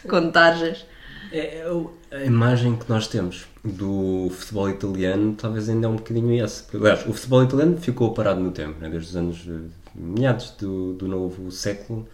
[0.09, 0.85] com tarjas.
[1.31, 1.63] É,
[2.11, 6.65] é a imagem que nós temos do futebol italiano talvez ainda é um bocadinho essa.
[6.77, 8.89] Aliás, o futebol italiano ficou parado no tempo, né?
[8.89, 12.09] desde os anos eh, meados do, do novo século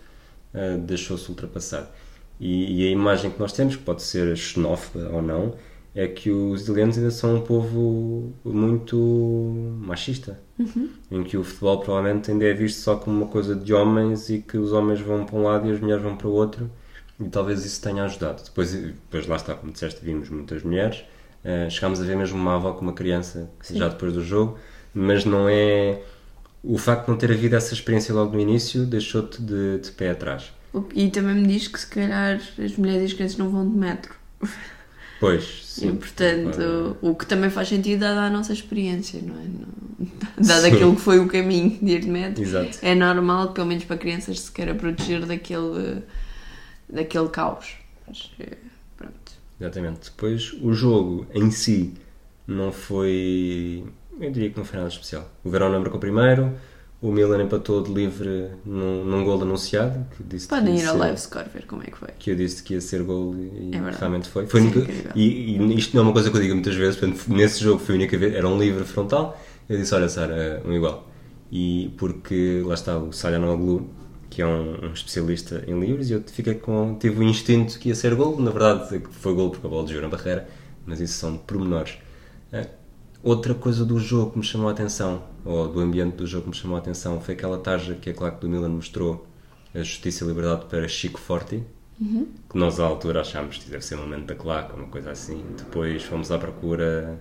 [0.53, 1.91] eh, deixou-se ultrapassar.
[2.41, 5.55] E, e a imagem que nós temos, que pode ser xenófoba ou não,
[5.95, 8.97] é que os italianos ainda são um povo muito
[9.81, 10.39] machista.
[11.11, 14.41] Em que o futebol provavelmente ainda é visto só como uma coisa de homens e
[14.41, 16.71] que os homens vão para um lado e as mulheres vão para o outro.
[17.19, 18.43] E talvez isso tenha ajudado.
[18.45, 21.03] Depois, depois lá está, como disseste, vimos muitas mulheres.
[21.43, 24.59] Eh, chegámos a ver mesmo uma avó com uma criança já depois do jogo,
[24.93, 26.03] mas não é.
[26.63, 30.11] O facto de não ter havido essa experiência logo no início deixou-te de, de pé
[30.11, 30.53] atrás.
[30.73, 33.69] O- E também me diz que se calhar as mulheres e as crianças não vão
[33.69, 34.15] de metro.
[35.19, 35.97] Pois, e sim.
[35.97, 39.45] portanto, o que também faz sentido dada a nossa experiência, não é?
[39.45, 39.87] Não-
[40.37, 40.75] Dado Sim.
[40.75, 42.43] aquilo que foi o caminho de ir de metro.
[42.43, 42.79] Exato.
[42.83, 46.03] É normal, pelo menos para crianças, se queira proteger daquele,
[46.91, 47.77] daquele caos.
[48.07, 48.59] Mas, eh,
[48.95, 49.33] pronto.
[49.59, 50.11] Exatamente.
[50.11, 51.95] Depois, o jogo em si
[52.47, 53.85] não foi.
[54.21, 55.31] Eu diria que não foi nada especial.
[55.43, 56.53] O Verona marcou primeiro,
[57.01, 60.07] O Milan empatou de livre num, num gol anunciado.
[60.17, 62.09] Que disse Podem ir ao live score ver como é que foi.
[62.19, 64.47] Que eu disse que ia ser gol e É realmente foi.
[64.47, 65.13] foi Sim, única- incrível.
[65.15, 67.79] e, e isto não é uma coisa que eu digo muitas vezes, portanto, nesse jogo
[67.81, 69.39] foi a única vez, era um livre frontal.
[69.69, 71.07] Eu disse: Olha, Sara, um igual.
[71.53, 73.89] E porque lá está o Salhanoglu,
[74.31, 77.91] que é um, um especialista em livres, e eu fiquei com, tive o instinto que
[77.91, 78.41] ia ser gol.
[78.41, 80.49] Na verdade, foi gol porque a bola desviou na barreira,
[80.87, 81.99] mas isso são pormenores.
[82.53, 82.67] Eh,
[83.27, 86.51] Outra coisa do jogo que me chamou a atenção, ou do ambiente do jogo que
[86.51, 89.27] me chamou a atenção, foi aquela tarja que a claque do Milan mostrou,
[89.75, 91.65] a Justiça e Liberdade para Chico Forti,
[92.49, 95.43] que nós à altura achámos que deve ser um momento da claque, uma coisa assim.
[95.59, 97.21] Depois fomos à procura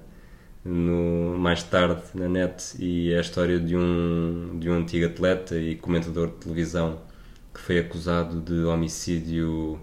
[0.63, 5.57] no, mais tarde na net e é a história de um, de um antigo atleta
[5.57, 7.01] e comentador de televisão
[7.51, 9.81] que foi acusado de homicídio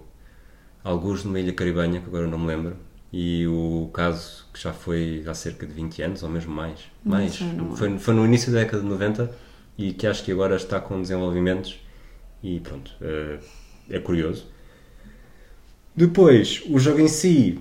[0.81, 2.77] alguns numa ilha caribenha, que agora não me lembro.
[3.15, 6.79] E o caso que já foi há cerca de 20 anos, ou mesmo mais.
[7.05, 7.39] Mais.
[7.41, 9.31] não foi, foi no início da década de 90
[9.77, 11.79] e que acho que agora está com desenvolvimentos
[12.41, 13.39] e pronto, eh,
[13.89, 14.47] é curioso.
[15.95, 17.59] Depois, o jogo em si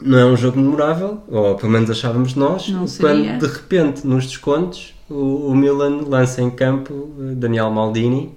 [0.00, 3.38] não é um jogo memorável, ou pelo menos achávamos nós, Não quando seria.
[3.38, 8.36] de repente, nos descontos, o, o Milan lança em campo eh, Daniel Maldini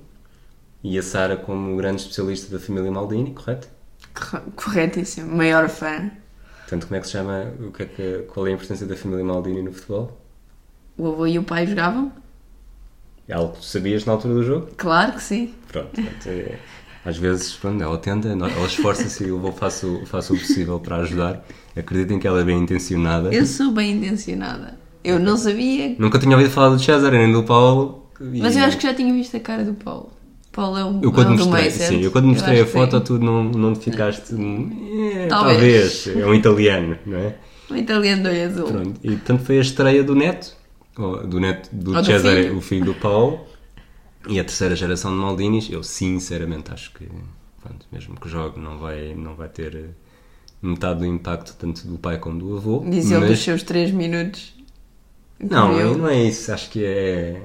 [0.84, 3.68] e a Sara como grande especialista da família Maldini, correto?
[4.20, 5.36] Corre- Corretíssimo.
[5.36, 6.10] Maior fã.
[6.62, 8.96] Portanto, como é que se chama, o que é que, qual é a importância da
[8.96, 10.18] família Maldini no futebol?
[10.98, 12.12] O avô e o pai jogavam?
[13.28, 14.70] É algo que tu sabias na altura do jogo?
[14.78, 15.54] Claro que sim.
[15.72, 16.58] Pronto, portanto, é-
[17.06, 20.98] às vezes, pronto, ela tenta, ela esforça-se e eu vou, faço, faço o possível para
[20.98, 21.46] ajudar.
[21.76, 23.34] Acreditem que ela é bem intencionada.
[23.34, 24.78] Eu sou bem intencionada.
[25.04, 28.10] Eu não sabia, Nunca tinha ouvido falar do César nem do Paulo.
[28.20, 30.12] e- mas eu acho que já tinha visto a cara do Paulo.
[30.58, 33.20] Paulo é o, Eu quando é mostrei, sim, eu quando mostrei acho a foto, tu
[33.20, 34.34] não, não te ficaste.
[34.34, 36.08] "É, Talvez." talvez.
[36.08, 37.36] É um italiano, não é?
[37.70, 38.68] O italiano do olho azul.
[38.68, 39.00] Pronto.
[39.04, 40.56] E portanto foi a estreia do neto,
[41.30, 42.58] do neto do Ou César, filho.
[42.58, 43.42] o filho do Paulo,
[44.28, 45.70] e a terceira geração de Maldinis.
[45.70, 47.08] Eu sinceramente acho que,
[47.62, 49.90] pronto, mesmo que jogue, não vai, não vai ter eh,
[50.62, 52.84] metade do impacto tanto do pai como do avô.
[52.90, 54.54] Diz ele mas- dos seus 3 minutos.
[55.40, 56.52] Não, Eu- não é isso.
[56.52, 57.44] Acho que é,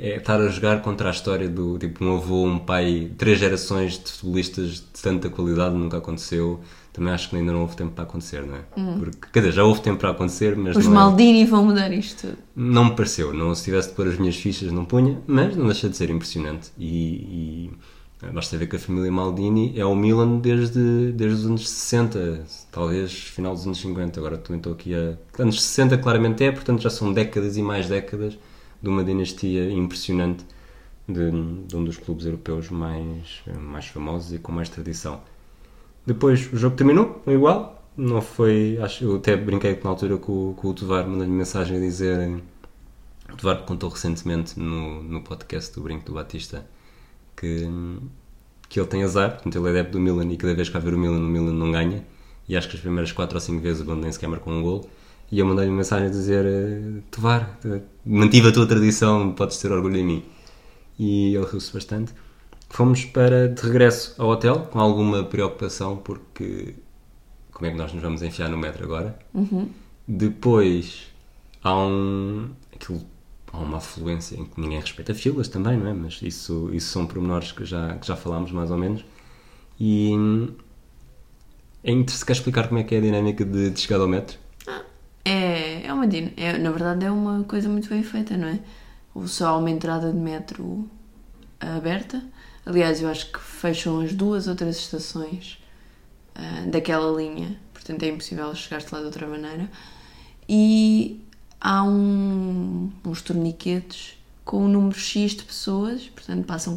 [0.00, 3.98] é estar a jogar contra a história do tipo um avô, um pai, três gerações
[3.98, 6.60] de futebolistas de tanta qualidade nunca aconteceu.
[6.92, 8.60] Também acho que ainda não houve tempo para acontecer, não é?
[8.98, 10.80] Porque, quer dizer, já houve tempo para acontecer, mas Hum.
[10.80, 13.32] Os é- Maldini vão mudar isto não me pareceu.
[13.32, 16.10] Não, se tivesse de pôr as minhas fichas, não punha, mas não deixa de ser
[16.10, 16.70] impressionante.
[16.76, 17.70] E,
[18.22, 22.44] e basta ver que a família Maldini é o Milan desde, desde os anos 60,
[22.72, 24.18] talvez final dos anos 50.
[24.18, 25.16] Agora também estou aqui a.
[25.40, 28.36] Anos 60 claramente é, portanto já são décadas e mais décadas
[28.82, 30.44] de uma dinastia impressionante
[31.08, 31.30] de,
[31.66, 35.20] de um dos clubes europeus mais, mais famosos e com mais tradição.
[36.06, 37.84] Depois o jogo terminou, igual.
[37.96, 38.78] Não foi.
[38.80, 42.40] Acho, eu até brinquei na altura com, com o Tovar, mandando-lhe mensagem a dizer.
[43.32, 46.64] O Tovar contou recentemente no, no podcast do Brinco do Batista
[47.38, 47.68] que,
[48.68, 50.82] que ele tem azar, portanto ele é adepto do Milan e cada vez que vai
[50.82, 52.04] ver o Milan, o Milan não ganha.
[52.48, 54.62] E acho que as primeiras 4 ou 5 vezes o Milan nem sequer marcou um
[54.62, 54.88] gol.
[55.30, 59.70] E eu mandei-lhe mensagem a dizer: eh, Tovar, eh, mantive a tua tradição, podes ter
[59.70, 60.24] orgulho em mim.
[60.98, 62.12] E ele riu-se bastante.
[62.70, 66.74] Fomos para de regresso ao hotel com alguma preocupação porque
[67.52, 69.18] como é que nós nos vamos enfiar no metro agora?
[70.06, 71.06] Depois
[71.62, 73.00] há um aquilo,
[73.52, 75.92] há uma afluência em que ninguém respeita filas também, não é?
[75.92, 79.04] Mas isso, isso são pormenores que já, que já falámos mais ou menos.
[79.80, 80.12] E
[81.82, 84.38] é interessante explicar como é que é a dinâmica de, de chegada ao metro?
[85.30, 88.58] É, é uma é, na verdade é uma coisa muito bem feita, não é?
[89.14, 90.88] Ou só há uma entrada de metro
[91.60, 92.22] aberta.
[92.64, 95.58] Aliás, eu acho que fecham as duas outras estações
[96.34, 99.70] ah, daquela linha, portanto é impossível chegar-te lá de outra maneira.
[100.48, 101.20] E
[101.60, 106.76] há um- uns torniquetes com um número X de pessoas, portanto passam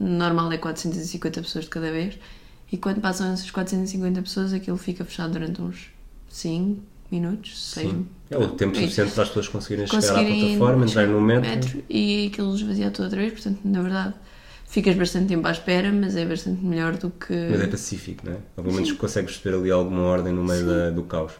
[0.00, 2.18] normal é 450 pessoas de cada vez,
[2.70, 5.90] e quando passam essas 450 pessoas aquilo fica fechado durante uns
[6.28, 6.80] 5
[7.12, 8.06] minutos, 6 Sim.
[8.30, 11.82] É o tempo suficiente para as pessoas conseguirem chegar à conseguirem plataforma, entrar no metro.
[11.90, 14.14] e aquilo esvazia tudo outra vez, portanto, na verdade,
[14.66, 17.34] ficas bastante tempo à espera, mas é bastante melhor do que.
[17.50, 18.38] Mas é pacífico, não é?
[18.56, 21.32] Ou pelo menos consegues perceber ali alguma ordem no meio da- do caos.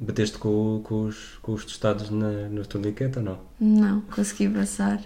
[0.00, 3.38] Bateste com, com os, com os testados na, no torniquete ou não?
[3.60, 5.00] Não, consegui passar.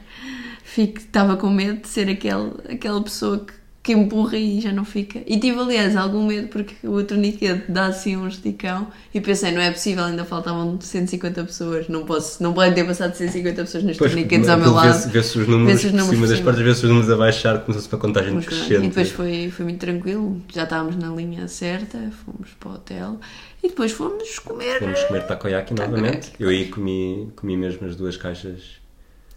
[0.76, 5.20] Estava com medo de ser aquele, aquela pessoa que, que empurra e já não fica.
[5.26, 9.60] E tive, aliás, algum medo porque o torniquete dá assim um esticão e pensei, não
[9.60, 13.96] é possível, ainda faltavam 150 pessoas, não posso, não podem ter passado 150 pessoas nos
[13.96, 15.10] torniquetes ao meu lado.
[15.10, 17.58] Vê-se os números Vê-se os por números cima das portas, vê-se os números a baixar,
[17.58, 18.84] como se fosse uma contagem Mas, crescente.
[18.84, 23.20] E depois foi, foi muito tranquilo, já estávamos na linha certa, fomos para o hotel
[23.64, 24.78] e depois fomos comer.
[24.78, 26.30] Fomos comer takoyaki novamente.
[26.30, 26.42] Takoyaki.
[26.42, 28.80] Eu aí comi, comi mesmo as duas caixas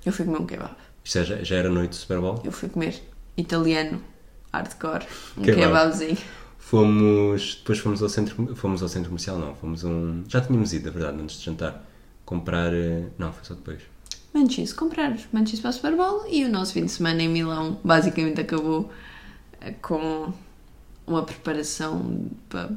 [0.06, 0.76] Eu fui comer um kebab.
[1.04, 2.42] Isto já, já era noite do Super Bowl?
[2.44, 3.02] Eu fui comer
[3.38, 4.02] italiano,
[4.56, 5.06] hardcore,
[5.38, 5.62] um Kebab.
[5.64, 6.18] kebabzinho.
[6.58, 7.56] Fomos.
[7.56, 8.56] Depois fomos ao centro.
[8.56, 9.56] Fomos ao centro comercial, não.
[9.56, 10.24] Fomos um.
[10.28, 11.84] Já tínhamos ido, na verdade, antes de jantar.
[12.26, 12.74] Comprar.
[12.74, 13.82] eh, Não, foi só depois.
[14.34, 17.80] Manchis, comprar manchis para o Super Bowl e o nosso fim de semana em Milão
[17.84, 18.92] basicamente acabou
[19.62, 20.34] eh, com
[21.08, 22.72] uma preparação para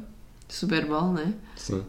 [0.47, 1.33] Super Bowl, né?
[1.57, 1.83] Sim.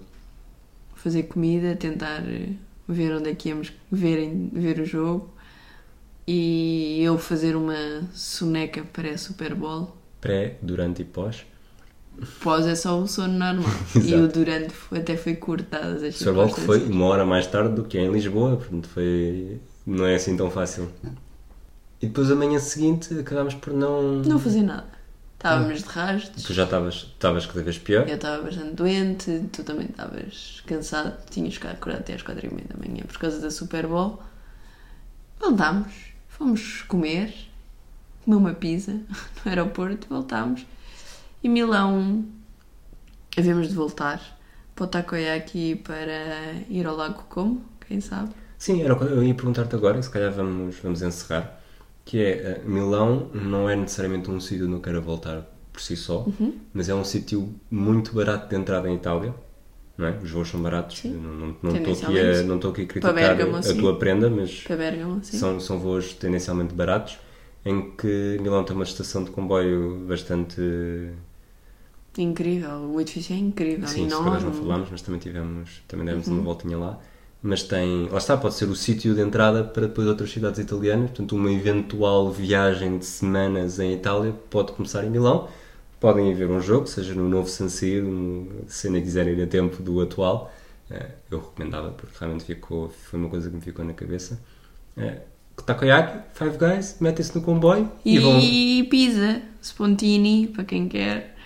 [0.96, 2.48] Fazer comida, tentar eh,
[2.88, 5.31] ver onde é que íamos ver, ver o jogo
[6.33, 9.97] e eu fazer uma soneca para a Super Bowl.
[10.21, 11.45] Pré, durante e pós.
[12.40, 13.69] Pós é só o sono normal
[14.01, 15.97] e o durante até foi cortado.
[15.97, 18.87] O Super Bowl que foi uma hora mais tarde do que é em Lisboa, portanto
[18.87, 19.61] foi.
[19.85, 20.88] Não é assim tão fácil.
[22.01, 24.23] E depois, amanhã seguinte, acabámos por não.
[24.23, 24.87] Não fazer nada.
[25.35, 26.45] Estávamos de rastos.
[26.45, 28.09] Tu já estavas estavas cada vez pior.
[28.09, 32.55] Eu estava bastante doente, tu também estavas cansado, tinhas que acordar até às quatro e
[32.55, 34.23] meia da manhã por causa da Super Bowl.
[35.40, 36.10] Voltámos,
[36.40, 37.35] fomos comer,
[38.24, 38.92] comer uma pizza
[39.44, 40.64] no aeroporto, voltámos.
[41.44, 42.24] E Milão,
[43.37, 44.20] havemos de voltar
[44.74, 48.31] para o Takoyaki para ir ao Lago Como, quem sabe?
[48.59, 51.61] Sim, era, eu ia perguntar-te agora, se calhar vamos, vamos encerrar.
[52.05, 55.94] Que é, eh, Milão não é necessariamente um sítio onde eu quero voltar por si
[55.96, 56.59] só, Uhum.
[56.72, 59.35] mas é um sítio muito barato de entrada em Itália.
[60.00, 60.18] Não é?
[60.22, 60.98] Os voos são baratos.
[60.98, 61.10] Sim.
[61.62, 65.60] Não estou aqui, a- não aqui a criticar Bergamo, a tua prenda, mas Bergamo, são,
[65.60, 67.18] são voos tendencialmente baratos,
[67.64, 70.58] em que Milão tem uma estação de comboio bastante.
[72.18, 74.30] Incrível, o edifício é incrível, Sim, enorme.
[74.30, 76.34] calhar não falámos, mas também tivemos, também demos Uhum.
[76.34, 76.98] uma voltinha lá.
[77.42, 81.10] Mas tem, lá está, pode ser o sítio de entrada para depois outras cidades italianas.
[81.10, 85.48] Portanto, uma eventual viagem de semanas em Itália pode começar em Milão.
[86.00, 89.42] Podem ir ver um jogo, seja no novo San Siro, no- se ainda quiserem ir
[89.42, 90.50] a tempo do atual.
[90.90, 94.40] Eh, Eu recomendava, porque realmente ficou, foi uma coisa que me ficou na cabeça.
[94.96, 95.20] Eh,
[95.66, 98.38] Takoyaki, Five Guys, metem-se no comboio e, vão.
[98.40, 101.36] E pizza, Spontini, para quem quer.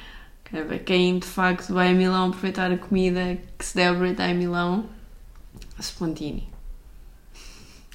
[0.51, 4.35] Para quem de facto vai a Milão aproveitar a comida que se deve aproveitar em
[4.39, 4.87] Milão,
[5.81, 6.49] Spontini.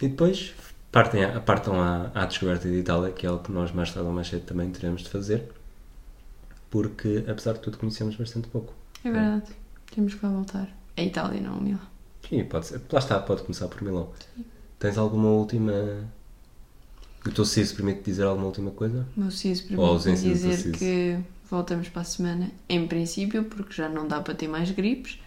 [0.01, 0.53] E depois
[0.91, 4.07] partem, a- partam à, à descoberta de Itália, que é algo que nós mais tarde
[4.07, 5.49] ou mais cedo também teremos de fazer,
[6.69, 8.73] porque apesar de tudo conhecemos bastante pouco.
[9.03, 9.51] É verdade,
[9.93, 10.69] temos que lá voltar.
[10.95, 11.79] É Itália, não Milão.
[12.27, 12.81] Sim, pode ser.
[12.91, 14.11] Lá está, pode começar por Milão.
[14.77, 15.73] Tens alguma última.
[17.25, 19.05] O teu CIS permite dizer alguma última coisa?
[19.15, 23.89] O meu CIS a permite dizer que voltamos para a semana, em princípio, porque já
[23.89, 25.19] não dá para ter mais gripes.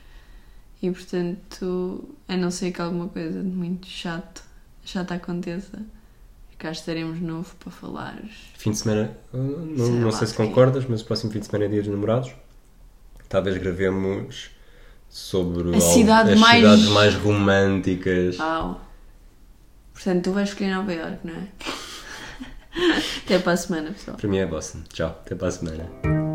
[0.81, 4.43] E portanto, a não ser que alguma coisa de muito chato,
[4.85, 5.81] chata aconteça,
[6.63, 8.23] cá estaremos de novo para falar.
[8.57, 11.47] Fim de semana, uh, não, Sei não sei se concordas, mas o próximo fim de
[11.47, 12.31] semana é dia dos namorados.
[13.29, 14.51] Talvez gravemos
[15.09, 18.39] sobre A cidade as mais- cidades mais românticas.
[18.39, 18.81] Uau!
[19.93, 21.49] Portanto, tu vais escolher Nova Iorque, não é?
[23.25, 24.17] Até para a semana, pessoal.
[24.17, 24.83] Para mim é Boston.
[24.93, 26.32] Tchau, até para a semana.